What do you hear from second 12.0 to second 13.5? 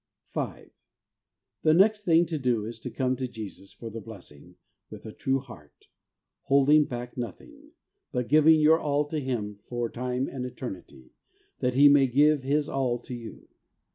give His all to you.